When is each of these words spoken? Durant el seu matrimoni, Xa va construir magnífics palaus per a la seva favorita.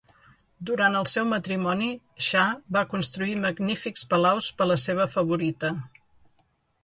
Durant 0.67 0.95
el 0.99 1.03
seu 1.09 1.27
matrimoni, 1.33 1.89
Xa 2.27 2.45
va 2.77 2.83
construir 2.95 3.37
magnífics 3.43 4.09
palaus 4.15 4.47
per 4.61 4.67
a 4.67 4.69
la 4.73 4.79
seva 4.87 5.07
favorita. 5.17 5.71